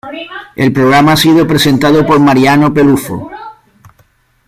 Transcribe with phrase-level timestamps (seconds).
[0.55, 3.29] El programa ha sido presentado por Mariano Peluffo.